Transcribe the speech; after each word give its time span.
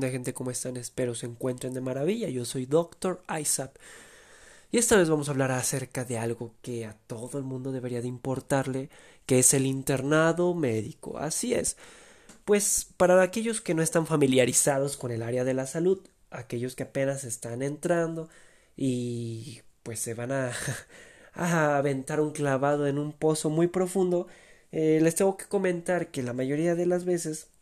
¿Qué 0.00 0.10
gente? 0.10 0.34
¿Cómo 0.34 0.50
están? 0.50 0.76
Espero 0.76 1.14
se 1.14 1.26
encuentren 1.26 1.72
de 1.72 1.80
maravilla. 1.80 2.28
Yo 2.28 2.44
soy 2.44 2.66
Dr. 2.66 3.22
Isaac. 3.40 3.78
Y 4.72 4.78
esta 4.78 4.96
vez 4.96 5.08
vamos 5.08 5.28
a 5.28 5.30
hablar 5.30 5.52
acerca 5.52 6.04
de 6.04 6.18
algo 6.18 6.52
que 6.62 6.84
a 6.84 6.94
todo 7.06 7.38
el 7.38 7.44
mundo 7.44 7.70
debería 7.70 8.02
de 8.02 8.08
importarle, 8.08 8.90
que 9.24 9.38
es 9.38 9.54
el 9.54 9.66
internado 9.66 10.52
médico. 10.52 11.18
Así 11.18 11.54
es. 11.54 11.76
Pues 12.44 12.88
para 12.96 13.22
aquellos 13.22 13.60
que 13.60 13.74
no 13.74 13.82
están 13.82 14.06
familiarizados 14.06 14.96
con 14.96 15.12
el 15.12 15.22
área 15.22 15.44
de 15.44 15.54
la 15.54 15.66
salud, 15.66 16.00
aquellos 16.30 16.74
que 16.74 16.82
apenas 16.82 17.22
están 17.22 17.62
entrando 17.62 18.28
y 18.76 19.60
pues 19.84 20.00
se 20.00 20.14
van 20.14 20.32
a, 20.32 20.50
a 21.34 21.78
aventar 21.78 22.20
un 22.20 22.32
clavado 22.32 22.88
en 22.88 22.98
un 22.98 23.12
pozo 23.12 23.48
muy 23.48 23.68
profundo, 23.68 24.26
eh, 24.72 24.98
les 25.00 25.14
tengo 25.14 25.36
que 25.36 25.46
comentar 25.46 26.10
que 26.10 26.24
la 26.24 26.32
mayoría 26.32 26.74
de 26.74 26.86
las 26.86 27.04
veces 27.04 27.53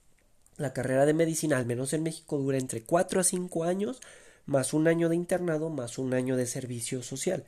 la 0.57 0.73
carrera 0.73 1.07
de 1.07 1.15
medicina, 1.15 1.59
al 1.59 1.67
menos 1.67 1.93
en 1.93 2.03
México, 2.03 2.39
dura 2.39 2.59
entre 2.59 2.83
4 2.83 3.21
a 3.21 3.25
5 3.25 3.65
años, 3.65 4.01
más 4.47 4.73
un 4.73 4.89
año 4.89 5.09
de 5.09 5.17
internado, 5.17 5.71
más 5.71 5.99
un 5.99 6.15
año 6.15 6.37
de 6.37 6.47
servicio 6.47 7.03
social. 7.03 7.45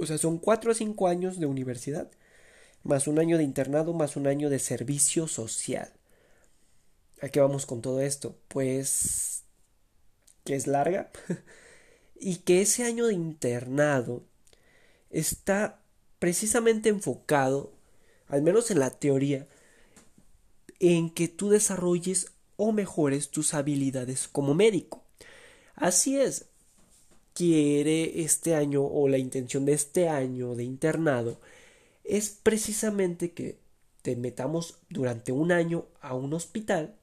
O 0.00 0.06
sea, 0.06 0.18
son 0.18 0.38
4 0.38 0.72
a 0.72 0.74
5 0.74 1.08
años 1.08 1.40
de 1.40 1.46
universidad, 1.46 2.10
más 2.82 3.08
un 3.08 3.18
año 3.18 3.38
de 3.38 3.44
internado, 3.44 3.92
más 3.92 4.16
un 4.16 4.26
año 4.26 4.50
de 4.50 4.58
servicio 4.58 5.26
social. 5.26 5.92
¿A 7.22 7.28
qué 7.28 7.40
vamos 7.40 7.66
con 7.66 7.80
todo 7.82 8.00
esto? 8.00 8.36
Pues 8.48 9.44
que 10.44 10.54
es 10.54 10.66
larga 10.66 11.10
y 12.14 12.36
que 12.36 12.62
ese 12.62 12.84
año 12.84 13.06
de 13.06 13.14
internado 13.14 14.24
está 15.10 15.82
precisamente 16.18 16.88
enfocado, 16.88 17.72
al 18.28 18.42
menos 18.42 18.70
en 18.70 18.78
la 18.78 18.90
teoría, 18.90 19.48
en 20.78 21.10
que 21.10 21.28
tú 21.28 21.48
desarrolles 21.48 22.32
o 22.56 22.72
mejores 22.72 23.30
tus 23.30 23.54
habilidades 23.54 24.28
como 24.28 24.54
médico. 24.54 25.04
Así 25.74 26.18
es, 26.18 26.46
quiere 27.34 28.22
este 28.22 28.54
año 28.54 28.84
o 28.84 29.08
la 29.08 29.18
intención 29.18 29.64
de 29.66 29.74
este 29.74 30.08
año 30.08 30.54
de 30.54 30.64
internado 30.64 31.38
es 32.06 32.30
precisamente 32.30 33.32
que 33.32 33.58
te 34.02 34.16
metamos 34.16 34.78
durante 34.88 35.32
un 35.32 35.52
año 35.52 35.86
a 36.00 36.14
un 36.14 36.32
hospital 36.32 36.94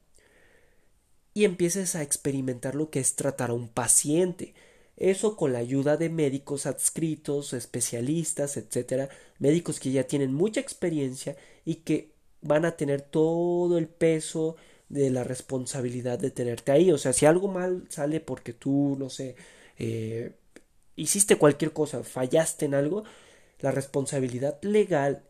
y 1.34 1.44
empieces 1.44 1.94
a 1.94 2.02
experimentar 2.02 2.74
lo 2.74 2.90
que 2.90 3.00
es 3.00 3.14
tratar 3.14 3.50
a 3.50 3.54
un 3.54 3.68
paciente. 3.68 4.54
Eso 4.96 5.36
con 5.36 5.52
la 5.52 5.58
ayuda 5.58 5.96
de 5.96 6.08
médicos 6.08 6.66
adscritos, 6.66 7.52
especialistas, 7.52 8.56
etcétera, 8.56 9.08
médicos 9.38 9.80
que 9.80 9.90
ya 9.90 10.04
tienen 10.04 10.32
mucha 10.32 10.60
experiencia 10.60 11.36
y 11.64 11.76
que 11.76 12.12
van 12.40 12.64
a 12.64 12.76
tener 12.76 13.02
todo 13.02 13.76
el 13.76 13.88
peso 13.88 14.56
de 14.88 15.10
la 15.10 15.24
responsabilidad 15.24 16.18
de 16.18 16.30
tenerte 16.30 16.72
ahí. 16.72 16.92
O 16.92 16.98
sea, 16.98 17.12
si 17.12 17.26
algo 17.26 17.48
mal 17.48 17.86
sale 17.90 18.20
porque 18.20 18.52
tú, 18.52 18.96
no 18.98 19.10
sé, 19.10 19.36
eh, 19.78 20.34
hiciste 20.96 21.36
cualquier 21.36 21.72
cosa, 21.72 22.04
fallaste 22.04 22.66
en 22.66 22.74
algo, 22.74 23.04
la 23.60 23.70
responsabilidad 23.70 24.58
legal 24.62 25.24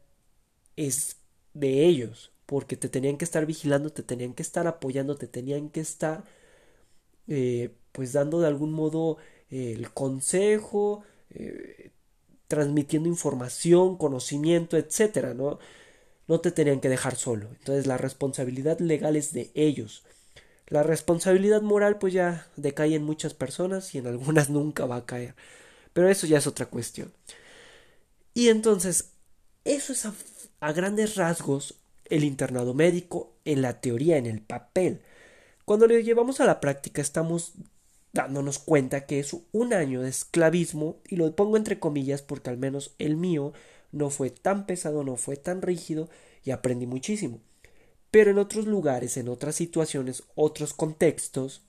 es 0.76 1.18
de 1.54 1.86
ellos, 1.86 2.32
porque 2.46 2.76
te 2.76 2.88
tenían 2.88 3.16
que 3.18 3.24
estar 3.24 3.46
vigilando, 3.46 3.90
te 3.92 4.02
tenían 4.02 4.34
que 4.34 4.42
estar 4.42 4.66
apoyando, 4.66 5.16
te 5.16 5.28
tenían 5.28 5.70
que 5.70 5.80
estar, 5.80 6.24
eh, 7.28 7.70
pues 7.92 8.12
dando 8.12 8.40
de 8.40 8.48
algún 8.48 8.72
modo 8.72 9.18
eh, 9.50 9.72
el 9.76 9.92
consejo, 9.92 11.04
transmitiendo 12.48 13.08
información, 13.08 13.96
conocimiento, 13.96 14.76
etcétera, 14.76 15.34
¿no? 15.34 15.58
No 16.28 16.40
te 16.40 16.50
tenían 16.50 16.80
que 16.80 16.88
dejar 16.88 17.16
solo. 17.16 17.48
Entonces 17.58 17.86
la 17.86 17.98
responsabilidad 17.98 18.78
legal 18.80 19.16
es 19.16 19.32
de 19.32 19.50
ellos. 19.54 20.04
La 20.68 20.82
responsabilidad 20.82 21.62
moral 21.62 21.98
pues 21.98 22.12
ya 22.12 22.48
decae 22.56 22.94
en 22.94 23.04
muchas 23.04 23.34
personas 23.34 23.94
y 23.94 23.98
en 23.98 24.06
algunas 24.06 24.50
nunca 24.50 24.86
va 24.86 24.96
a 24.96 25.06
caer. 25.06 25.34
Pero 25.92 26.08
eso 26.08 26.26
ya 26.26 26.38
es 26.38 26.46
otra 26.46 26.66
cuestión. 26.66 27.12
Y 28.34 28.48
entonces, 28.48 29.10
eso 29.64 29.92
es 29.92 30.06
a, 30.06 30.14
a 30.60 30.72
grandes 30.72 31.16
rasgos 31.16 31.76
el 32.06 32.24
internado 32.24 32.74
médico 32.74 33.32
en 33.44 33.62
la 33.62 33.80
teoría, 33.80 34.16
en 34.16 34.26
el 34.26 34.40
papel. 34.40 35.00
Cuando 35.64 35.86
lo 35.86 35.98
llevamos 35.98 36.40
a 36.40 36.44
la 36.46 36.60
práctica 36.60 37.00
estamos 37.00 37.54
dándonos 38.12 38.58
cuenta 38.58 39.06
que 39.06 39.18
es 39.18 39.36
un 39.52 39.74
año 39.74 40.00
de 40.00 40.08
esclavismo, 40.08 40.96
y 41.08 41.16
lo 41.16 41.34
pongo 41.34 41.56
entre 41.56 41.80
comillas 41.80 42.22
porque 42.22 42.48
al 42.50 42.56
menos 42.56 42.94
el 42.98 43.16
mío 43.16 43.52
no 43.94 44.10
fue 44.10 44.30
tan 44.30 44.66
pesado, 44.66 45.04
no 45.04 45.16
fue 45.16 45.36
tan 45.36 45.62
rígido 45.62 46.08
y 46.42 46.50
aprendí 46.50 46.86
muchísimo. 46.86 47.40
Pero 48.10 48.30
en 48.30 48.38
otros 48.38 48.66
lugares, 48.66 49.16
en 49.16 49.28
otras 49.28 49.54
situaciones, 49.54 50.24
otros 50.34 50.74
contextos, 50.74 51.62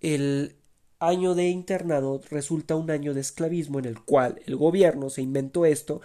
el 0.00 0.56
año 0.98 1.34
de 1.34 1.48
internado 1.48 2.20
resulta 2.30 2.76
un 2.76 2.90
año 2.90 3.14
de 3.14 3.20
esclavismo 3.20 3.78
en 3.78 3.86
el 3.86 4.00
cual 4.02 4.40
el 4.46 4.56
gobierno 4.56 5.10
se 5.10 5.22
inventó 5.22 5.64
esto 5.64 6.00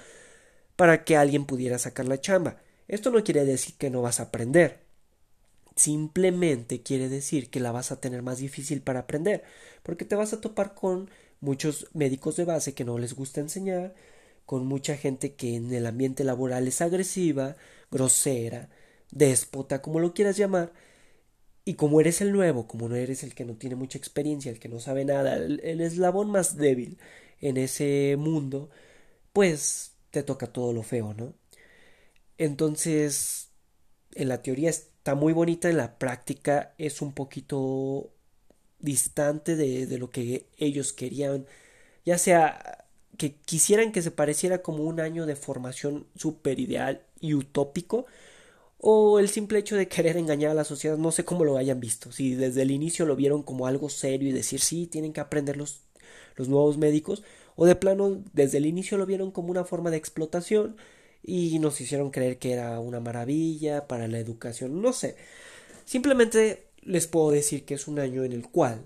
para 0.76 1.04
que 1.04 1.18
alguien 1.18 1.46
pudiera 1.46 1.78
sacar 1.78 2.08
la 2.08 2.20
chamba. 2.20 2.62
Esto 2.88 3.12
no 3.12 3.24
quiere 3.24 3.46
decir 3.46 3.76
que 3.78 3.90
no 3.90 4.02
vas 4.02 4.20
a 4.20 4.24
aprender. 4.24 4.86
Simplemente 5.76 6.82
quiere 6.82 7.10
decir 7.10 7.50
que 7.50 7.60
la 7.60 7.74
vas 7.74 7.92
a 7.92 8.00
tener 8.00 8.22
más 8.22 8.38
difícil 8.38 8.82
para 8.82 9.02
aprender, 9.02 9.44
porque 9.84 10.06
te 10.06 10.16
vas 10.16 10.32
a 10.32 10.40
topar 10.40 10.74
con 10.74 11.10
muchos 11.42 11.88
médicos 11.94 12.38
de 12.38 12.46
base 12.46 12.74
que 12.74 12.86
no 12.86 12.98
les 12.98 13.14
gusta 13.14 13.42
enseñar, 13.42 13.94
con 14.46 14.66
mucha 14.68 14.98
gente 14.98 15.36
que 15.36 15.56
en 15.56 15.74
el 15.74 15.86
ambiente 15.88 16.24
laboral 16.24 16.68
es 16.68 16.82
agresiva, 16.82 17.56
grosera, 17.92 18.70
déspota, 19.12 19.82
como 19.82 20.00
lo 20.00 20.14
quieras 20.14 20.38
llamar, 20.38 20.74
y 21.66 21.76
como 21.76 22.00
eres 22.02 22.22
el 22.22 22.32
nuevo, 22.32 22.68
como 22.68 22.90
no 22.90 22.96
eres 22.96 23.24
el 23.24 23.36
que 23.36 23.46
no 23.46 23.56
tiene 23.58 23.76
mucha 23.76 23.98
experiencia, 23.98 24.52
el 24.52 24.60
que 24.60 24.70
no 24.70 24.80
sabe 24.80 25.06
nada, 25.06 25.36
el, 25.38 25.82
eslabón 25.82 26.30
más 26.32 26.58
débil 26.58 27.00
en 27.42 27.58
ese 27.58 28.16
mundo, 28.20 28.70
pues 29.34 29.96
te 30.12 30.24
toca 30.24 30.48
todo 30.48 30.74
lo 30.74 30.84
feo, 30.84 31.14
¿no? 31.14 31.36
Entonces, 32.38 33.52
en 34.14 34.30
la 34.30 34.42
teoría 34.42 34.70
está 34.70 35.16
muy 35.16 35.34
bonita, 35.34 35.70
en 35.70 35.78
la 35.78 35.98
práctica 36.00 36.76
es 36.78 37.02
un 37.02 37.14
poquito 37.14 38.14
distante 38.80 39.56
de, 39.56 39.88
de 39.88 39.98
lo 39.98 40.12
que 40.12 40.48
ellos 40.58 40.94
querían, 40.94 41.48
ya 42.06 42.18
sea 42.18 42.85
que 43.18 43.36
quisieran 43.36 43.92
que 43.92 44.02
se 44.02 44.12
pareciera 44.12 44.62
como 44.62 44.84
un 44.84 45.00
año 45.00 45.26
de 45.26 45.36
formación 45.36 46.08
super 46.16 46.60
ideal 46.60 47.02
y 47.20 47.34
utópico, 47.34 48.06
o 48.78 49.20
el 49.20 49.30
simple 49.30 49.60
hecho 49.60 49.76
de 49.76 49.88
querer 49.88 50.18
engañar 50.18 50.52
a 50.52 50.56
la 50.56 50.64
sociedad, 50.64 50.98
no 50.98 51.12
sé 51.12 51.26
cómo 51.26 51.46
lo 51.46 51.58
hayan 51.58 51.80
visto, 51.80 52.12
si 52.12 52.36
desde 52.36 52.62
el 52.62 52.72
inicio 52.72 53.06
lo 53.06 53.16
vieron 53.16 53.44
como 53.44 53.68
algo 53.68 53.90
serio 53.90 54.30
y 54.30 54.34
decir 54.34 54.60
sí, 54.60 54.88
tienen 54.88 55.14
que 55.14 55.22
aprender 55.22 55.58
los, 55.58 55.82
los 56.36 56.50
nuevos 56.50 56.78
médicos, 56.78 57.24
o 57.56 57.66
de 57.66 57.76
plano 57.76 58.22
desde 58.34 58.58
el 58.58 58.66
inicio 58.66 58.98
lo 58.98 59.06
vieron 59.06 59.32
como 59.32 59.50
una 59.50 59.64
forma 59.64 59.92
de 59.92 59.98
explotación 59.98 60.78
y 61.24 61.58
nos 61.60 61.82
hicieron 61.82 62.12
creer 62.12 62.38
que 62.38 62.54
era 62.54 62.80
una 62.80 63.00
maravilla 63.00 63.88
para 63.88 64.08
la 64.08 64.20
educación, 64.20 64.82
no 64.82 64.94
sé, 64.94 65.16
simplemente 65.86 66.68
les 66.82 67.08
puedo 67.08 67.32
decir 67.32 67.66
que 67.66 67.74
es 67.74 67.88
un 67.88 68.00
año 68.00 68.24
en 68.24 68.34
el 68.34 68.48
cual 68.50 68.84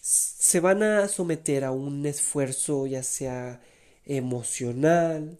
se 0.00 0.60
van 0.60 0.82
a 0.82 1.08
someter 1.08 1.64
a 1.64 1.72
un 1.72 2.06
esfuerzo 2.06 2.86
ya 2.86 3.02
sea 3.02 3.60
emocional, 4.04 5.38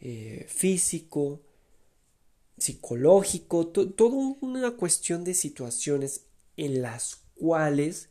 eh, 0.00 0.46
físico, 0.48 1.40
psicológico, 2.56 3.66
toda 3.68 4.36
una 4.40 4.70
cuestión 4.72 5.24
de 5.24 5.34
situaciones 5.34 6.22
en 6.56 6.82
las 6.82 7.20
cuales 7.34 8.08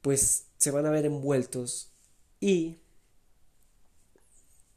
pues 0.00 0.46
se 0.58 0.70
van 0.70 0.86
a 0.86 0.90
ver 0.90 1.06
envueltos 1.06 1.90
y 2.40 2.78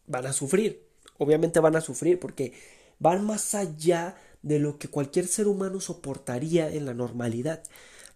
van 0.07 0.25
a 0.27 0.33
sufrir. 0.33 0.85
Obviamente 1.17 1.59
van 1.59 1.75
a 1.75 1.81
sufrir 1.81 2.19
porque 2.19 2.53
van 2.99 3.25
más 3.25 3.55
allá 3.55 4.17
de 4.41 4.59
lo 4.59 4.77
que 4.77 4.87
cualquier 4.87 5.27
ser 5.27 5.47
humano 5.47 5.79
soportaría 5.79 6.69
en 6.69 6.85
la 6.85 6.93
normalidad. 6.93 7.63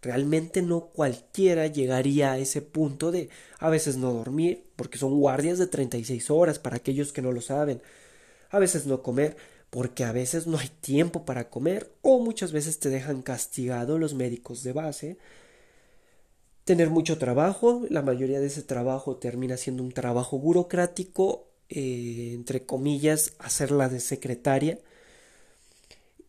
Realmente 0.02 0.62
no 0.62 0.88
cualquiera 0.88 1.68
llegaría 1.68 2.32
a 2.32 2.38
ese 2.38 2.62
punto 2.62 3.12
de 3.12 3.30
a 3.60 3.70
veces 3.70 3.98
no 3.98 4.14
dormir, 4.14 4.64
porque 4.76 4.98
son 4.98 5.20
guardias 5.20 5.58
de 5.58 5.68
36 5.68 6.30
horas 6.30 6.58
para 6.58 6.78
aquellos 6.78 7.12
que 7.12 7.22
no 7.22 7.34
lo 7.34 7.42
saben. 7.42 7.82
A 8.50 8.60
veces 8.60 8.86
no 8.86 9.04
comer, 9.04 9.36
porque 9.70 10.06
a 10.06 10.14
veces 10.14 10.48
no 10.48 10.58
hay 10.58 10.70
tiempo 10.82 11.26
para 11.26 11.50
comer 11.50 11.92
o 12.02 12.20
muchas 12.20 12.52
veces 12.54 12.80
te 12.80 12.90
dejan 12.90 13.22
castigado 13.22 13.98
los 13.98 14.14
médicos 14.14 14.64
de 14.64 14.74
base. 14.74 15.18
Tener 16.64 16.90
mucho 16.90 17.18
trabajo, 17.18 17.86
la 17.90 18.02
mayoría 18.02 18.40
de 18.40 18.48
ese 18.48 18.62
trabajo 18.64 19.18
termina 19.18 19.58
siendo 19.58 19.84
un 19.84 19.92
trabajo 19.92 20.40
burocrático, 20.40 21.48
eh, 21.68 22.32
entre 22.34 22.66
comillas, 22.66 23.34
hacerla 23.40 23.90
de 23.90 24.00
secretaria 24.00 24.80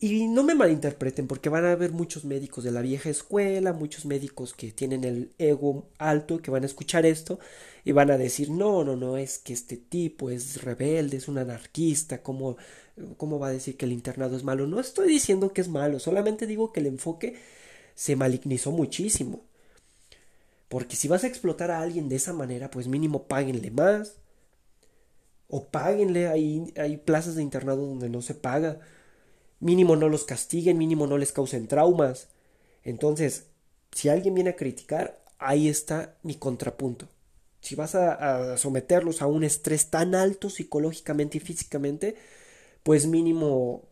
y 0.00 0.29
no 0.29 0.43
me 0.43 0.55
malinterpreten, 0.55 1.26
porque 1.26 1.50
van 1.50 1.67
a 1.67 1.73
haber 1.73 1.93
muchos 1.93 2.25
médicos 2.25 2.64
de 2.64 2.70
la 2.70 2.81
vieja 2.81 3.11
escuela, 3.11 3.75
muchos 3.75 4.06
médicos 4.06 4.55
que 4.55 4.73
tienen 4.73 5.05
el 5.05 5.31
ego 5.38 5.88
alto, 5.99 6.41
que 6.41 6.50
van 6.50 6.62
a 6.62 6.67
escuchar 6.67 7.05
esto 7.05 7.38
y 7.85 7.93
van 7.93 8.11
a 8.11 8.17
decir, 8.17 8.50
no, 8.50 8.82
no, 8.82 8.97
no, 8.97 9.19
es 9.19 9.38
que 9.38 9.52
este 9.52 9.76
tipo 9.76 10.31
es 10.31 10.62
rebelde, 10.62 11.19
es 11.19 11.29
un 11.29 11.37
anarquista, 11.37 12.23
¿cómo, 12.23 12.56
cómo 13.19 13.38
va 13.38 13.49
a 13.49 13.52
decir 13.52 13.76
que 13.76 13.85
el 13.85 13.93
internado 13.93 14.37
es 14.37 14.43
malo? 14.43 14.67
No 14.67 14.81
estoy 14.81 15.08
diciendo 15.08 15.52
que 15.52 15.61
es 15.61 15.69
malo, 15.69 15.99
solamente 15.99 16.47
digo 16.47 16.73
que 16.73 16.81
el 16.81 16.87
enfoque 16.87 17.37
se 17.94 18.17
malignizó 18.17 18.73
muchísimo. 18.73 19.44
Porque 20.69 20.97
si 20.97 21.08
vas 21.08 21.25
a 21.25 21.26
explotar 21.26 21.70
a 21.70 21.81
alguien 21.82 22.08
de 22.08 22.17
esa 22.17 22.32
manera, 22.32 22.70
pues 22.70 22.87
mínimo 22.88 23.25
páguenle 23.25 23.70
más. 23.70 24.14
O 25.49 25.64
páguenle, 25.67 26.29
hay, 26.29 26.73
hay 26.76 26.97
plazas 26.97 27.35
de 27.35 27.43
internado 27.43 27.85
donde 27.87 28.08
no 28.08 28.23
se 28.23 28.35
paga. 28.35 28.81
Mínimo 29.60 29.96
no 29.96 30.08
los 30.08 30.24
castiguen, 30.24 30.78
mínimo 30.78 31.06
no 31.06 31.18
les 31.18 31.32
causen 31.32 31.68
traumas. 31.68 32.28
Entonces, 32.82 33.46
si 33.92 34.08
alguien 34.08 34.34
viene 34.34 34.50
a 34.50 34.56
criticar, 34.56 35.22
ahí 35.38 35.68
está 35.68 36.16
mi 36.22 36.34
contrapunto. 36.34 37.08
Si 37.60 37.74
vas 37.74 37.94
a, 37.94 38.56
someterlos 38.56 39.20
a 39.22 39.26
un 39.26 39.44
estrés 39.44 39.90
tan 39.90 40.14
alto 40.14 40.48
psicológicamente 40.48 41.38
y 41.38 41.40
físicamente, 41.40 42.16
pues 42.82 43.06
mínimo 43.06 43.84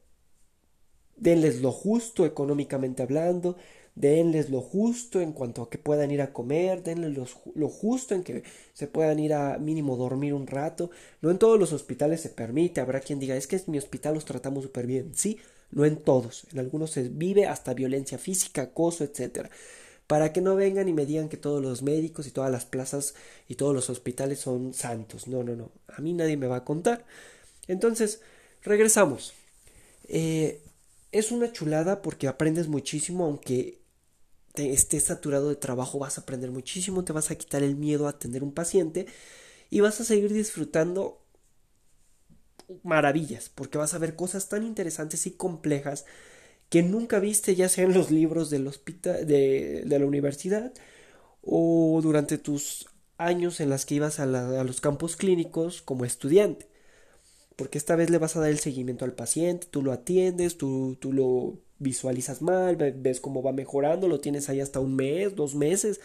denles 1.16 1.60
lo 1.60 1.72
justo 1.72 2.24
económicamente 2.24 3.02
hablando, 3.02 3.56
denles 4.00 4.48
lo 4.48 4.60
justo 4.60 5.20
en 5.20 5.32
cuanto 5.32 5.62
a 5.62 5.70
que 5.70 5.78
puedan 5.78 6.10
ir 6.10 6.22
a 6.22 6.32
comer, 6.32 6.82
denles 6.82 7.16
lo, 7.54 7.68
justo 7.68 8.14
en 8.14 8.22
que 8.22 8.44
se 8.72 8.86
puedan 8.86 9.18
ir 9.18 9.34
a 9.34 9.58
mínimo 9.58 9.96
dormir 9.96 10.34
un 10.34 10.46
rato. 10.46 10.90
No 11.20 11.30
en 11.30 11.38
todos 11.38 11.58
los 11.58 11.72
hospitales 11.72 12.20
se 12.20 12.28
permite, 12.28 12.80
habrá 12.80 13.00
quien 13.00 13.18
diga, 13.18 13.36
es 13.36 13.46
que 13.46 13.56
en 13.56 13.64
mi 13.66 13.78
hospital 13.78 14.14
los 14.14 14.24
tratamos 14.24 14.64
súper 14.64 14.86
bien. 14.86 15.12
Sí, 15.14 15.38
no 15.72 15.84
en 15.84 15.96
todos, 15.96 16.46
en 16.52 16.60
algunos 16.60 16.92
se 16.92 17.08
vive 17.08 17.46
hasta 17.46 17.74
violencia 17.74 18.18
física, 18.18 18.62
acoso, 18.62 19.04
etcétera. 19.04 19.50
Para 20.06 20.32
que 20.32 20.40
no 20.40 20.54
vengan 20.56 20.88
y 20.88 20.94
me 20.94 21.04
digan 21.04 21.28
que 21.28 21.36
todos 21.36 21.62
los 21.62 21.82
médicos 21.82 22.26
y 22.26 22.30
todas 22.30 22.50
las 22.50 22.64
plazas 22.64 23.14
y 23.48 23.56
todos 23.56 23.74
los 23.74 23.90
hospitales 23.90 24.38
son 24.38 24.72
santos. 24.74 25.28
No, 25.28 25.42
no, 25.42 25.54
no. 25.54 25.70
A 25.88 26.00
mí 26.00 26.14
nadie 26.14 26.36
me 26.38 26.46
va 26.46 26.56
a 26.56 26.64
contar. 26.64 27.04
Entonces, 27.66 28.22
regresamos. 28.62 29.34
Eh, 30.08 30.62
es 31.12 31.30
una 31.30 31.52
chulada 31.52 32.00
porque 32.00 32.28
aprendes 32.28 32.68
muchísimo, 32.68 33.26
aunque 33.26 33.78
te 34.54 34.72
estés 34.72 35.04
saturado 35.04 35.48
de 35.48 35.56
trabajo, 35.56 35.98
vas 35.98 36.18
a 36.18 36.22
aprender 36.22 36.50
muchísimo, 36.50 37.04
te 37.04 37.12
vas 37.12 37.30
a 37.30 37.36
quitar 37.36 37.62
el 37.62 37.76
miedo 37.76 38.06
a 38.06 38.10
atender 38.10 38.42
un 38.44 38.52
paciente 38.54 39.06
y 39.70 39.80
vas 39.80 40.00
a 40.00 40.04
seguir 40.04 40.32
disfrutando 40.32 41.22
maravillas, 42.82 43.48
porque 43.54 43.78
vas 43.78 43.94
a 43.94 43.98
ver 43.98 44.16
cosas 44.16 44.48
tan 44.48 44.62
interesantes 44.64 45.26
y 45.26 45.32
complejas 45.32 46.04
que 46.70 46.82
nunca 46.82 47.20
viste, 47.20 47.54
ya 47.56 47.68
sea 47.68 47.84
en 47.84 47.94
los 47.94 48.10
libros 48.10 48.50
del 48.50 48.66
hospital, 48.66 49.26
de, 49.26 49.84
de 49.86 49.98
la 49.98 50.06
universidad 50.06 50.72
o 51.42 52.00
durante 52.02 52.38
tus 52.38 52.88
años 53.18 53.60
en 53.60 53.70
las 53.70 53.86
que 53.86 53.96
ibas 53.96 54.20
a, 54.20 54.24
a 54.24 54.64
los 54.64 54.80
campos 54.80 55.16
clínicos 55.16 55.82
como 55.82 56.04
estudiante 56.04 56.68
porque 57.56 57.78
esta 57.78 57.96
vez 57.96 58.10
le 58.10 58.18
vas 58.18 58.36
a 58.36 58.40
dar 58.40 58.50
el 58.50 58.58
seguimiento 58.60 59.04
al 59.04 59.14
paciente, 59.14 59.66
tú 59.70 59.82
lo 59.82 59.92
atiendes, 59.92 60.58
tú, 60.58 60.96
tú 61.00 61.12
lo 61.12 61.58
visualizas 61.78 62.42
mal, 62.42 62.76
ves 62.76 63.20
cómo 63.20 63.42
va 63.42 63.52
mejorando, 63.52 64.08
lo 64.08 64.20
tienes 64.20 64.48
ahí 64.48 64.60
hasta 64.60 64.80
un 64.80 64.96
mes, 64.96 65.34
dos 65.34 65.54
meses, 65.54 66.00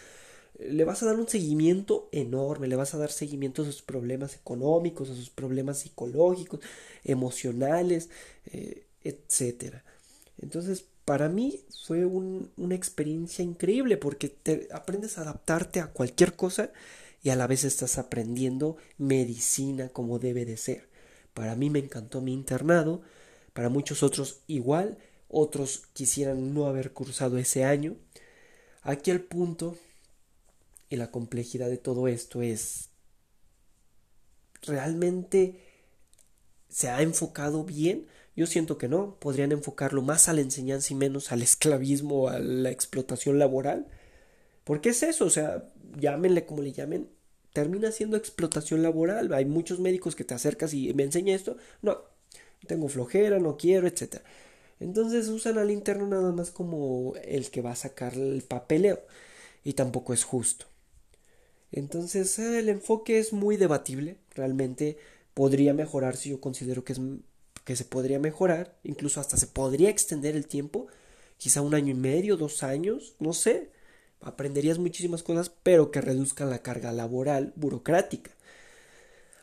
le 0.58 0.84
vas 0.84 1.02
a 1.02 1.06
dar 1.06 1.16
un 1.16 1.28
seguimiento 1.28 2.08
enorme, 2.12 2.68
le 2.68 2.76
vas 2.76 2.94
a 2.94 2.98
dar 2.98 3.10
seguimiento 3.10 3.62
a 3.62 3.64
sus 3.64 3.82
problemas 3.82 4.36
económicos, 4.36 5.10
a 5.10 5.14
sus 5.14 5.30
problemas 5.30 5.80
psicológicos, 5.80 6.60
emocionales, 7.02 8.08
eh, 8.46 8.84
etcétera. 9.02 9.84
Entonces, 10.40 10.84
para 11.04 11.28
mí 11.28 11.60
fue 11.84 12.06
una 12.06 12.74
experiencia 12.74 13.44
increíble 13.44 13.96
porque 13.96 14.28
te 14.28 14.68
aprendes 14.72 15.18
a 15.18 15.22
adaptarte 15.22 15.80
a 15.80 15.88
cualquier 15.88 16.34
cosa 16.34 16.70
y 17.22 17.30
a 17.30 17.36
la 17.36 17.46
vez 17.46 17.64
estás 17.64 17.98
aprendiendo 17.98 18.76
medicina 18.96 19.88
como 19.88 20.18
debe 20.18 20.44
de 20.44 20.56
ser. 20.56 20.88
Para 21.34 21.56
mí 21.56 21.68
me 21.68 21.80
encantó 21.80 22.20
mi 22.20 22.32
internado, 22.32 23.02
para 23.52 23.68
muchos 23.68 24.02
otros 24.02 24.40
igual, 24.46 24.98
otros 25.34 25.82
quisieran 25.92 26.54
no 26.54 26.66
haber 26.66 26.92
cursado 26.92 27.38
ese 27.38 27.64
año. 27.64 27.96
Aquí 28.82 29.10
el 29.10 29.20
punto 29.20 29.76
y 30.88 30.96
la 30.96 31.10
complejidad 31.10 31.68
de 31.68 31.78
todo 31.78 32.06
esto 32.08 32.40
es, 32.40 32.90
¿realmente 34.62 35.60
se 36.68 36.88
ha 36.88 37.02
enfocado 37.02 37.64
bien? 37.64 38.06
Yo 38.36 38.46
siento 38.46 38.78
que 38.78 38.88
no, 38.88 39.18
podrían 39.18 39.52
enfocarlo 39.52 40.02
más 40.02 40.28
a 40.28 40.32
la 40.32 40.40
enseñanza 40.40 40.92
y 40.92 40.96
menos 40.96 41.32
al 41.32 41.42
esclavismo, 41.42 42.28
a 42.28 42.38
la 42.38 42.70
explotación 42.70 43.38
laboral. 43.38 43.86
Porque 44.64 44.90
es 44.90 45.02
eso, 45.02 45.26
o 45.26 45.30
sea, 45.30 45.70
llámenle 45.98 46.46
como 46.46 46.62
le 46.62 46.72
llamen, 46.72 47.08
termina 47.52 47.92
siendo 47.92 48.16
explotación 48.16 48.82
laboral. 48.82 49.32
Hay 49.34 49.44
muchos 49.44 49.78
médicos 49.80 50.16
que 50.16 50.24
te 50.24 50.34
acercas 50.34 50.74
y 50.74 50.92
me 50.94 51.04
enseña 51.04 51.34
esto. 51.34 51.56
No, 51.82 51.98
tengo 52.66 52.88
flojera, 52.88 53.38
no 53.38 53.56
quiero, 53.56 53.86
etc. 53.86 54.22
Entonces 54.84 55.28
usan 55.28 55.58
al 55.58 55.70
interno 55.70 56.06
nada 56.06 56.32
más 56.32 56.50
como 56.50 57.14
el 57.24 57.50
que 57.50 57.62
va 57.62 57.72
a 57.72 57.76
sacar 57.76 58.14
el 58.14 58.42
papeleo. 58.42 59.00
Y 59.64 59.72
tampoco 59.72 60.12
es 60.12 60.24
justo. 60.24 60.66
Entonces 61.72 62.38
eh, 62.38 62.58
el 62.58 62.68
enfoque 62.68 63.18
es 63.18 63.32
muy 63.32 63.56
debatible. 63.56 64.18
Realmente 64.34 64.98
podría 65.34 65.74
mejorar 65.74 66.16
si 66.16 66.30
yo 66.30 66.40
considero 66.40 66.84
que, 66.84 66.92
es, 66.92 67.00
que 67.64 67.76
se 67.76 67.84
podría 67.84 68.18
mejorar. 68.18 68.76
Incluso 68.84 69.20
hasta 69.20 69.36
se 69.36 69.46
podría 69.46 69.90
extender 69.90 70.36
el 70.36 70.46
tiempo. 70.46 70.86
Quizá 71.38 71.62
un 71.62 71.74
año 71.74 71.90
y 71.90 71.94
medio, 71.94 72.36
dos 72.36 72.62
años, 72.62 73.14
no 73.18 73.32
sé 73.32 73.70
aprenderías 74.24 74.78
muchísimas 74.78 75.22
cosas, 75.22 75.50
pero 75.62 75.90
que 75.90 76.00
reduzcan 76.00 76.48
la 76.50 76.62
carga 76.62 76.92
laboral 76.92 77.52
burocrática. 77.56 78.30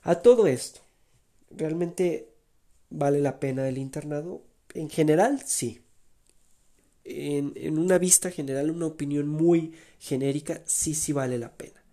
A 0.01 0.15
todo 0.15 0.47
esto, 0.47 0.81
¿realmente 1.51 2.27
vale 2.89 3.19
la 3.19 3.39
pena 3.39 3.69
el 3.69 3.77
internado? 3.77 4.41
En 4.73 4.89
general, 4.89 5.41
sí. 5.45 5.81
En, 7.03 7.77
una 7.77 7.97
vista 7.97 8.31
general, 8.31 8.69
una 8.71 8.85
opinión 8.85 9.27
muy 9.27 9.73
genérica, 9.99 10.61
sí, 10.65 10.93
sí 10.93 11.13
vale 11.13 11.37
la 11.37 11.51
pena. 11.57 11.83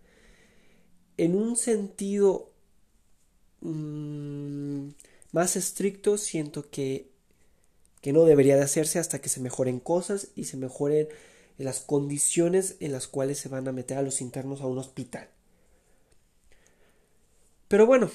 En 1.16 1.34
un 1.34 1.56
sentido 1.56 2.52
mm, 3.60 4.88
más 5.32 5.56
estricto, 5.56 6.18
siento 6.18 6.70
que, 6.70 7.10
que 8.00 8.12
no 8.12 8.24
debería 8.24 8.56
de 8.56 8.62
hacerse 8.62 8.98
hasta 8.98 9.20
que 9.20 9.28
se 9.28 9.40
mejoren 9.40 9.80
cosas 9.80 10.28
y 10.36 10.44
se 10.44 10.56
mejoren 10.56 11.08
las 11.56 11.80
condiciones 11.80 12.76
en 12.80 12.92
las 12.92 13.08
cuales 13.08 13.38
se 13.38 13.48
van 13.48 13.66
a 13.66 13.72
meter 13.72 13.98
a 13.98 14.02
los 14.02 14.20
internos 14.20 14.60
a 14.60 14.66
un 14.66 14.78
hospital. 14.78 15.28
Pero 17.66 17.86
bueno, 17.86 18.10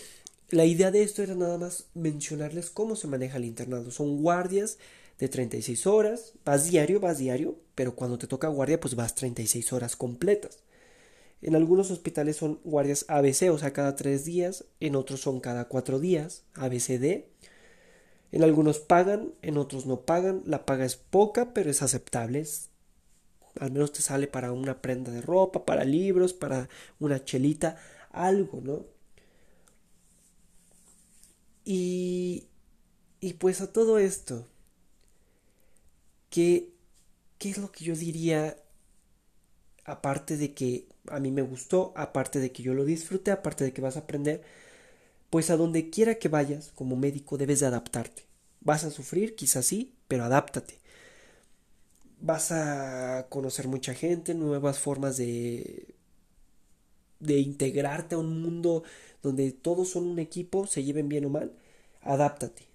la 0.54 0.66
idea 0.66 0.92
de 0.92 1.04
esto 1.04 1.24
era 1.24 1.36
nada 1.36 1.58
más 1.58 1.88
mencionarles 1.94 2.70
cómo 2.70 2.96
se 2.96 3.08
maneja 3.08 3.38
el 3.38 3.46
internado. 3.46 3.92
Son 3.92 4.22
guardias 4.22 4.78
de 5.20 5.30
36 5.30 5.88
horas, 5.88 6.34
vas 6.46 6.66
diario, 6.70 7.00
vas 7.00 7.18
diario, 7.18 7.58
pero 7.76 7.96
cuando 7.96 8.18
te 8.18 8.28
toca 8.28 8.48
guardia 8.48 8.80
pues 8.80 8.96
vas 8.96 9.16
36 9.16 9.74
horas 9.74 9.96
completas. 9.96 10.60
En 11.42 11.56
algunos 11.56 11.92
hospitales 11.92 12.38
son 12.38 12.60
guardias 12.64 13.06
ABC, 13.10 13.52
o 13.52 13.57
sea, 13.57 13.74
cada 13.74 13.95
tres 13.95 14.24
días, 14.26 14.66
en 14.80 14.95
otros 14.95 15.22
son 15.22 15.42
cada 15.42 15.66
cuatro 15.68 16.00
días, 16.00 16.44
ABCD. 16.56 17.26
En 18.31 18.44
algunos 18.44 18.80
pagan, 18.80 19.33
en 19.42 19.57
otros 19.57 19.86
no 19.86 20.02
pagan, 20.02 20.42
la 20.45 20.66
paga 20.66 20.86
es 20.86 20.95
poca, 20.95 21.54
pero 21.54 21.69
es 21.69 21.81
aceptable, 21.81 22.45
al 23.60 23.72
menos 23.72 23.92
te 23.92 24.02
sale 24.02 24.28
para 24.28 24.52
una 24.52 24.81
prenda 24.81 25.12
de 25.12 25.22
ropa, 25.22 25.66
para 25.66 25.83
libros, 25.83 26.33
para 26.33 26.69
una 27.00 27.24
chelita, 27.24 27.78
algo, 28.12 28.62
¿no? 28.62 28.93
Y, 31.66 32.48
y 33.22 33.34
pues 33.36 33.62
a 33.62 33.72
todo 33.72 33.98
esto, 34.00 34.48
¿qué, 36.30 36.74
¿qué 37.38 37.50
es 37.50 37.58
lo 37.58 37.72
que 37.72 37.86
yo 37.86 37.96
diría? 37.96 38.58
Aparte 39.86 40.38
de 40.38 40.54
que 40.54 40.88
a 41.08 41.20
mí 41.20 41.32
me 41.32 41.42
gustó, 41.42 41.94
aparte 41.96 42.40
de 42.40 42.52
que 42.52 42.64
yo 42.64 42.74
lo 42.74 42.86
disfruté, 42.86 43.32
aparte 43.32 43.64
de 43.66 43.74
que 43.74 43.82
vas 43.82 43.98
a 43.98 44.02
aprender, 44.02 44.42
pues 45.30 45.50
a 45.50 45.58
donde 45.58 45.90
quiera 45.90 46.16
que 46.16 46.30
vayas 46.30 46.72
como 46.76 46.96
médico 46.96 47.38
debes 47.38 47.60
de 47.62 47.68
adaptarte. 47.68 48.24
Vas 48.62 48.84
a 48.86 48.92
sufrir, 48.92 49.36
quizás 49.36 49.66
sí, 49.66 49.96
pero 50.08 50.26
adáptate 50.26 50.80
vas 52.24 52.52
a 52.52 53.28
conocer 53.30 53.68
mucha 53.68 53.94
gente, 53.94 54.34
nuevas 54.34 54.80
formas 54.80 55.18
de 55.18 55.96
de 57.23 57.39
integrarte 57.39 58.15
a 58.15 58.19
un 58.19 58.42
mundo 58.42 58.83
donde 59.21 59.51
todos 59.51 59.89
son 59.89 60.06
un 60.06 60.19
equipo, 60.19 60.68
se 60.68 60.83
lleven 60.83 61.09
bien 61.09 61.25
o 61.25 61.30
mal, 61.30 61.53
adáptate. 62.01 62.68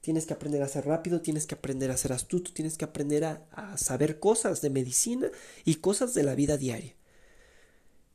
Tienes 0.00 0.26
que 0.26 0.34
aprender 0.34 0.62
a 0.62 0.68
ser 0.68 0.86
rápido, 0.86 1.20
tienes 1.20 1.46
que 1.46 1.56
aprender 1.56 1.90
a 1.90 1.96
ser 1.96 2.12
astuto, 2.12 2.52
tienes 2.52 2.78
que 2.78 2.84
aprender 2.84 3.24
a, 3.24 3.46
a 3.52 3.76
saber 3.76 4.20
cosas 4.20 4.62
de 4.62 4.70
medicina 4.70 5.30
y 5.64 5.76
cosas 5.76 6.14
de 6.14 6.22
la 6.22 6.34
vida 6.34 6.56
diaria. 6.56 6.94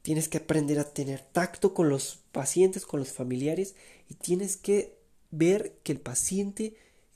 Tienes 0.01 0.27
que 0.27 0.39
aprender 0.39 0.79
a 0.79 0.91
tener 0.91 1.21
tacto 1.21 1.73
con 1.73 1.89
los 1.89 2.19
pacientes, 2.31 2.85
con 2.85 2.99
los 2.99 3.11
familiares 3.11 3.75
y 4.09 4.15
tienes 4.15 4.57
que 4.57 4.97
ver 5.31 5.77
que 5.83 5.91
el 5.91 5.99
paciente 5.99 6.75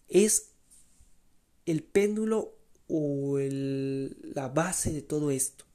es 0.09 0.51
el 1.65 1.83
péndulo 1.83 2.55
o 2.88 3.39
el, 3.39 4.17
la 4.33 4.47
base 4.47 4.91
de 4.91 5.01
todo 5.01 5.31
esto. 5.31 5.65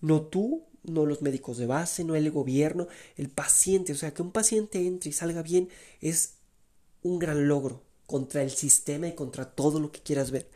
No 0.00 0.22
tú, 0.22 0.67
no 0.88 1.06
los 1.06 1.22
médicos 1.22 1.58
de 1.58 1.66
base, 1.66 2.04
no 2.04 2.16
el 2.16 2.30
gobierno, 2.30 2.88
el 3.16 3.28
paciente. 3.28 3.92
O 3.92 3.96
sea, 3.96 4.14
que 4.14 4.22
un 4.22 4.32
paciente 4.32 4.86
entre 4.86 5.10
y 5.10 5.12
salga 5.12 5.42
bien 5.42 5.68
es 6.00 6.34
un 7.02 7.18
gran 7.18 7.48
logro 7.48 7.82
contra 8.06 8.42
el 8.42 8.50
sistema 8.50 9.08
y 9.08 9.14
contra 9.14 9.44
todo 9.46 9.80
lo 9.80 9.92
que 9.92 10.00
quieras 10.00 10.30
ver. 10.30 10.48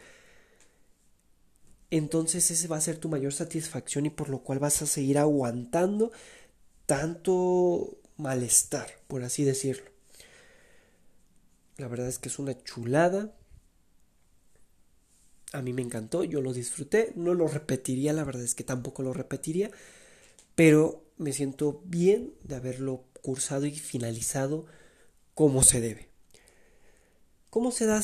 entonces 1.91 2.51
ese 2.51 2.69
va 2.69 2.77
a 2.79 2.81
ser 2.81 2.97
tu 2.99 3.09
mayor 3.09 3.33
satisfacción 3.35 4.07
y 4.07 4.11
por 4.11 4.29
lo 4.31 4.39
cual 4.43 4.59
vas 4.59 4.81
a 4.83 4.87
seguir 4.87 5.19
aguantando 5.19 6.11
tanto 6.87 7.99
malestar, 8.17 8.89
por 9.09 9.23
así 9.25 9.45
decirlo. 9.45 9.91
La 11.77 11.89
verdad 11.89 12.09
es 12.09 12.19
que 12.19 12.29
es 12.29 12.39
una 12.39 12.57
chulada. 12.63 13.35
A 15.53 15.61
mí 15.63 15.73
me 15.73 15.83
encantó, 15.83 16.25
yo 16.25 16.41
lo 16.41 16.53
disfruté, 16.53 17.13
no 17.17 17.35
lo 17.35 17.47
repetiría, 17.47 18.13
la 18.13 18.25
verdad 18.25 18.43
es 18.43 18.55
que 18.55 18.65
tampoco 18.65 19.03
lo 19.03 19.13
repetiría, 19.13 19.71
pero 20.55 21.03
me 21.19 21.33
siento 21.33 21.83
bien 21.85 22.35
de 22.43 22.57
haberlo 22.57 23.05
cursado 23.23 23.67
y 23.67 23.73
finalizado 23.73 24.67
como 25.35 25.63
se 25.63 25.81
debe. 25.81 26.09
¿Cómo 27.51 27.71
se 27.71 27.87
da, 27.87 28.03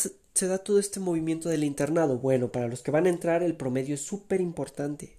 todo 0.59 0.79
este 0.79 1.01
movimiento 1.01 1.49
del 1.49 1.65
internado? 1.65 2.19
Bueno, 2.19 2.53
para 2.53 2.69
los 2.69 2.83
que 2.83 2.91
van 2.91 3.07
a 3.07 3.11
entrar 3.11 3.43
el 3.43 3.57
promedio 3.57 3.95
es 3.95 4.03
súper 4.03 4.41
importante. 4.41 5.17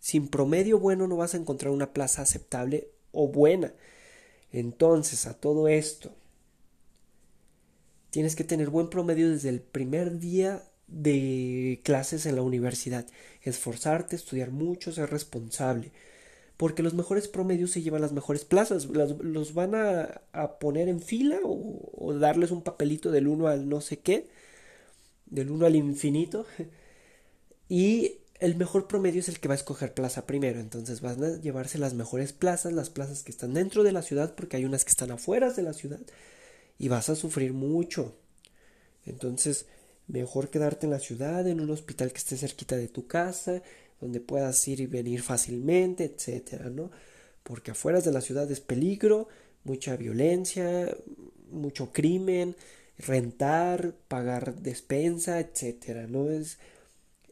Sin 0.00 0.28
promedio 0.28 0.78
bueno 0.78 1.06
no 1.06 1.16
vas 1.16 1.34
a 1.34 1.36
encontrar 1.36 1.72
una 1.72 1.92
plaza 1.92 2.22
aceptable 2.22 2.88
o 3.12 3.28
buena. 3.28 3.72
Entonces, 4.52 5.26
a 5.26 5.34
todo 5.34 5.68
esto, 5.68 6.12
tienes 8.10 8.34
que 8.34 8.44
tener 8.44 8.70
buen 8.70 8.90
promedio 8.90 9.30
desde 9.30 9.48
el 9.48 9.60
primer 9.60 10.18
día 10.18 10.64
de 10.88 11.80
clases 11.84 12.26
en 12.26 12.34
la 12.34 12.42
universidad. 12.42 13.06
Esforzarte, 13.42 14.16
estudiar 14.16 14.50
mucho, 14.50 14.90
ser 14.90 15.10
responsable. 15.10 15.92
Porque 16.60 16.82
los 16.82 16.92
mejores 16.92 17.26
promedios 17.26 17.70
se 17.70 17.80
llevan 17.80 18.02
las 18.02 18.12
mejores 18.12 18.44
plazas. 18.44 18.84
Los, 18.84 19.54
van 19.54 19.74
a, 19.74 20.58
poner 20.60 20.90
en 20.90 21.00
fila 21.00 21.38
o, 21.42 22.12
darles 22.12 22.50
un 22.50 22.60
papelito 22.60 23.10
del 23.10 23.28
1 23.28 23.48
al 23.48 23.66
no 23.66 23.80
sé 23.80 24.00
qué. 24.00 24.28
Del 25.24 25.50
1 25.50 25.64
al 25.64 25.74
infinito. 25.74 26.44
Y 27.70 28.18
el 28.40 28.56
mejor 28.56 28.88
promedio 28.88 29.20
es 29.20 29.28
el 29.30 29.40
que 29.40 29.48
va 29.48 29.54
a 29.54 29.56
escoger 29.56 29.94
plaza 29.94 30.26
primero. 30.26 30.60
Entonces 30.60 31.00
van 31.00 31.24
a 31.24 31.40
llevarse 31.40 31.78
las 31.78 31.94
mejores 31.94 32.34
plazas, 32.34 32.74
las 32.74 32.90
plazas 32.90 33.22
que 33.22 33.30
están 33.30 33.54
dentro 33.54 33.82
de 33.82 33.92
la 33.92 34.02
ciudad, 34.02 34.34
porque 34.34 34.58
hay 34.58 34.66
unas 34.66 34.84
que 34.84 34.90
están 34.90 35.12
afuera 35.12 35.50
de 35.52 35.62
la 35.62 35.72
ciudad. 35.72 36.00
Y 36.78 36.88
vas 36.88 37.08
a 37.08 37.16
sufrir 37.16 37.54
mucho. 37.54 38.16
Entonces, 39.06 39.64
Mejor 40.10 40.50
quedarte 40.50 40.86
en 40.86 40.90
la 40.90 40.98
ciudad, 40.98 41.46
en 41.46 41.60
un 41.60 41.70
hospital 41.70 42.10
que 42.10 42.18
esté 42.18 42.36
cerquita 42.36 42.76
de 42.76 42.88
tu 42.88 43.06
casa, 43.06 43.62
donde 44.00 44.20
puedas 44.20 44.66
ir 44.68 44.80
y 44.80 44.86
venir 44.86 45.22
fácilmente, 45.22 46.04
etcétera, 46.04 46.70
¿no? 46.70 46.90
Porque 47.42 47.72
afuera 47.72 48.00
de 48.00 48.12
la 48.12 48.20
ciudad 48.20 48.50
es 48.50 48.60
peligro, 48.60 49.28
mucha 49.64 49.96
violencia, 49.96 50.96
mucho 51.50 51.92
crimen, 51.92 52.56
rentar, 52.98 53.94
pagar 54.08 54.56
despensa, 54.56 55.40
etcétera, 55.40 56.06
¿no? 56.06 56.30
Es, 56.30 56.58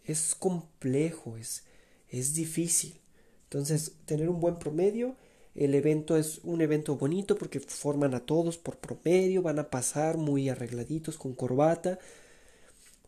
es 0.04 0.34
complejo, 0.34 1.36
es, 1.36 1.64
es 2.08 2.34
difícil. 2.34 3.00
Entonces, 3.44 3.92
tener 4.04 4.28
un 4.28 4.40
buen 4.40 4.58
promedio, 4.58 5.16
el 5.54 5.74
evento 5.74 6.16
es 6.16 6.38
un 6.44 6.60
evento 6.60 6.96
bonito 6.96 7.36
porque 7.36 7.60
forman 7.60 8.14
a 8.14 8.20
todos 8.20 8.58
por 8.58 8.78
promedio, 8.78 9.42
van 9.42 9.58
a 9.58 9.70
pasar 9.70 10.16
muy 10.16 10.48
arregladitos 10.48 11.16
con 11.16 11.34
corbata, 11.34 11.98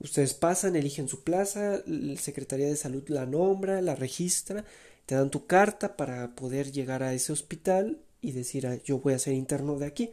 Ustedes 0.01 0.33
pasan, 0.33 0.77
eligen 0.77 1.09
su 1.09 1.23
plaza, 1.23 1.83
la 1.87 2.19
Secretaría 2.19 2.67
de 2.67 2.77
Salud 2.77 3.05
la 3.09 3.27
nombra, 3.27 3.83
la 3.83 3.95
registra, 3.95 4.65
te 5.05 5.15
dan 5.15 5.31
tu 5.31 5.47
carta 5.47 5.97
para 5.97 6.35
poder 6.35 6.73
llegar 6.73 7.03
a 7.03 7.13
ese 7.13 7.33
hospital 7.33 7.99
y 8.23 8.33
decir 8.33 8.67
ah, 8.67 8.77
yo 8.83 8.99
voy 8.99 9.13
a 9.13 9.19
ser 9.19 9.35
interno 9.35 9.79
de 9.79 9.87
aquí 9.87 10.11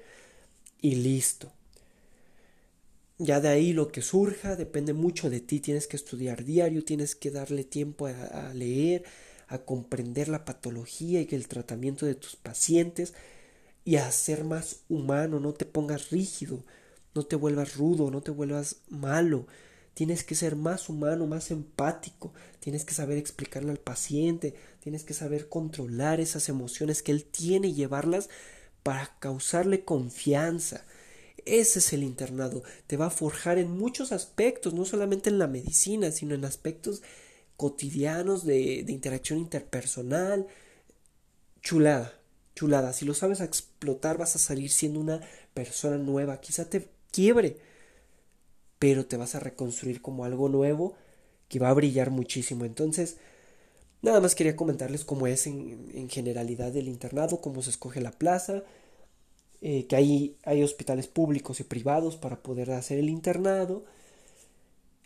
y 0.82 0.96
listo. 0.96 1.52
Ya 3.18 3.40
de 3.40 3.48
ahí 3.48 3.74
lo 3.74 3.88
que 3.88 4.02
surja 4.02 4.56
depende 4.56 4.94
mucho 4.94 5.30
de 5.30 5.40
ti, 5.40 5.60
tienes 5.60 5.88
que 5.88 5.96
estudiar 5.96 6.44
diario, 6.44 6.84
tienes 6.84 7.16
que 7.16 7.32
darle 7.32 7.64
tiempo 7.64 8.08
a, 8.08 8.50
a 8.50 8.54
leer, 8.54 9.06
a 9.48 9.60
comprender 9.60 10.28
la 10.28 10.46
patología 10.46 11.22
y 11.22 11.30
el 11.32 11.48
tratamiento 11.48 12.06
de 12.06 12.16
tus 12.16 12.36
pacientes 12.36 13.14
y 13.86 13.96
a 13.96 14.12
ser 14.12 14.44
más 14.44 14.82
humano, 14.90 15.40
no 15.40 15.54
te 15.54 15.66
pongas 15.66 16.10
rígido, 16.10 16.64
no 17.16 17.24
te 17.24 17.38
vuelvas 17.38 17.78
rudo, 17.78 18.12
no 18.12 18.22
te 18.22 18.32
vuelvas 18.32 18.82
malo, 18.90 19.48
Tienes 19.98 20.24
que 20.24 20.36
ser 20.36 20.56
más 20.56 20.90
humano, 20.90 21.26
más 21.26 21.50
empático, 21.50 22.32
tienes 22.60 22.86
que 22.86 22.94
saber 22.94 23.18
explicarle 23.18 23.72
al 23.72 23.80
paciente, 23.80 24.54
tienes 24.80 25.04
que 25.04 25.16
saber 25.16 25.50
controlar 25.50 26.20
esas 26.20 26.50
emociones 26.50 27.02
que 27.02 27.12
él 27.12 27.26
tiene 27.26 27.70
y 27.70 27.74
llevarlas 27.74 28.30
para 28.84 29.18
causarle 29.18 29.86
confianza. 29.86 30.86
Ese 31.46 31.80
es 31.80 31.94
el 31.94 32.04
internado, 32.04 32.62
te 32.86 32.96
va 32.96 33.08
a 33.08 33.10
forjar 33.10 33.58
en 33.58 33.76
muchos 33.76 34.12
aspectos, 34.12 34.76
no 34.76 34.86
solamente 34.86 35.32
en 35.32 35.40
la 35.40 35.48
medicina, 35.48 36.12
sino 36.12 36.36
en 36.36 36.46
aspectos 36.46 37.02
cotidianos 37.56 38.46
de, 38.46 38.86
interacción 38.88 39.40
interpersonal. 39.40 40.46
Chulada, 41.64 42.14
chulada, 42.56 42.94
si 42.94 43.04
lo 43.04 43.16
sabes 43.16 43.42
explotar 43.42 44.20
vas 44.20 44.36
a 44.36 44.40
salir 44.40 44.70
siendo 44.70 45.00
una 45.00 45.22
persona 45.56 45.98
nueva, 45.98 46.40
quizá 46.40 46.70
te 46.70 46.88
quiebre, 47.10 47.58
pero 48.80 49.06
te 49.06 49.18
vas 49.18 49.36
a 49.36 49.40
reconstruir 49.40 50.02
como 50.02 50.26
algo 50.26 50.50
nuevo 50.50 50.96
que 51.50 51.60
va 51.60 51.70
a 51.70 51.74
brillar 51.74 52.12
muchísimo. 52.12 52.66
Entonces, 52.66 53.18
nada 54.02 54.22
más 54.22 54.36
quería 54.36 54.56
comentarles 54.56 55.06
cómo 55.06 55.28
es 55.28 55.48
en, 55.48 56.10
generalidad 56.10 56.76
el 56.76 56.88
internado, 56.88 57.42
cómo 57.42 57.62
se 57.62 57.72
escoge 57.72 58.02
la 58.02 58.12
plaza, 58.12 58.64
eh, 59.62 59.88
que 59.88 59.96
hay, 59.96 60.38
hay 60.44 60.64
hospitales 60.64 61.08
públicos 61.08 61.60
y 61.60 61.64
privados 61.64 62.16
para 62.18 62.42
poder 62.44 62.72
hacer 62.72 63.00
el 63.00 63.10
internado. 63.10 63.86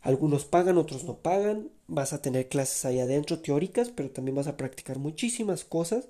Algunos 0.02 0.46
pagan, 0.46 0.78
otros 0.78 1.04
no 1.04 1.18
pagan. 1.18 1.70
Vas 1.88 2.14
a 2.14 2.22
tener 2.22 2.50
clases 2.50 2.86
ahí 2.86 3.00
adentro 3.00 3.40
teóricas, 3.40 3.90
pero 3.90 4.10
también 4.10 4.36
vas 4.36 4.48
a 4.48 4.58
practicar 4.58 4.98
muchísimas 5.00 5.64
cosas. 5.64 6.08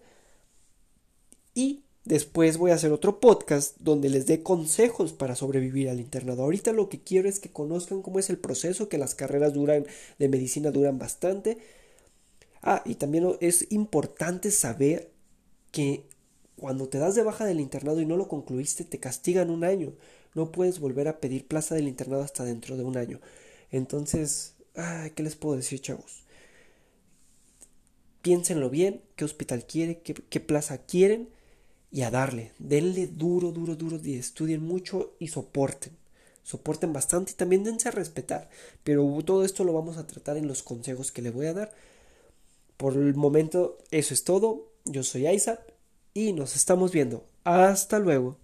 Y 1.54 1.84
Después 2.04 2.58
voy 2.58 2.72
a 2.72 2.76
hacer 2.76 2.92
otro 2.92 3.20
podcast 3.20 3.78
donde 3.80 4.10
les 4.10 4.26
dé 4.26 4.42
consejos 4.42 5.14
para 5.14 5.36
sobrevivir 5.36 5.88
al 5.88 6.00
internado. 6.00 6.42
Ahorita 6.44 6.74
lo 6.74 6.90
que 6.90 7.00
quiero 7.00 7.30
es 7.30 7.40
que 7.40 7.52
conozcan 7.52 8.02
cómo 8.02 8.18
es 8.18 8.32
el 8.32 8.40
proceso, 8.40 8.90
que 8.90 8.98
las 8.98 9.14
carreras 9.14 9.54
duran 9.54 9.86
de 10.18 10.28
medicina 10.28 10.72
duran 10.72 10.98
bastante. 10.98 11.60
Ah, 12.64 12.82
y 12.86 12.96
también 12.96 13.38
es 13.40 13.72
importante 13.72 14.50
saber 14.50 15.12
que 15.72 16.04
cuando 16.58 16.90
te 16.90 16.98
das 16.98 17.14
de 17.14 17.24
baja 17.24 17.46
del 17.46 17.60
internado 17.60 18.02
y 18.02 18.06
no 18.08 18.18
lo 18.18 18.28
concluiste, 18.28 18.84
te 18.84 19.00
castigan 19.00 19.52
un 19.52 19.64
año. 19.64 19.94
No 20.34 20.52
puedes 20.52 20.80
volver 20.80 21.08
a 21.08 21.20
pedir 21.20 21.48
plaza 21.48 21.76
del 21.76 21.88
internado 21.88 22.24
hasta 22.24 22.44
dentro 22.44 22.78
de 22.78 22.84
un 22.84 22.98
año. 22.98 23.20
Entonces, 23.70 24.56
¿qué 25.16 25.22
les 25.22 25.36
puedo 25.36 25.56
decir, 25.56 25.80
chavos? 25.82 26.24
Piénsenlo 28.24 28.72
bien, 28.72 29.02
qué 29.16 29.26
hospital 29.26 29.66
quieren, 29.66 30.00
qué 30.02 30.40
plaza 30.40 30.80
quieren 30.80 31.30
y 31.92 32.04
a 32.04 32.12
darle. 32.12 32.52
Denle 32.60 33.08
duro, 33.08 33.52
duro, 33.52 33.76
duro 33.76 34.00
y 34.04 34.16
estudien 34.16 34.64
mucho 34.64 35.14
y 35.20 35.28
soporten. 35.28 35.94
Soporten 36.44 36.94
bastante 36.94 37.34
y 37.34 37.36
también 37.36 37.64
dense 37.64 37.90
a 37.90 37.92
respetar. 37.92 38.50
Pero 38.84 39.06
todo 39.26 39.46
esto 39.46 39.64
lo 39.64 39.74
vamos 39.74 39.98
a 39.98 40.08
tratar 40.08 40.38
en 40.38 40.48
los 40.48 40.64
consejos 40.64 41.12
que 41.12 41.22
le 41.22 41.32
voy 41.32 41.48
a 41.48 41.54
dar. 41.54 41.74
Por 42.78 42.94
el 42.94 43.14
momento, 43.16 43.78
eso 43.92 44.14
es 44.14 44.24
todo. 44.24 44.68
Yo 44.86 45.04
soy 45.04 45.28
Isaac 45.28 45.62
y 46.14 46.34
nos 46.34 46.56
estamos 46.56 46.92
viendo. 46.92 47.24
Hasta 47.44 48.00
luego. 48.00 48.38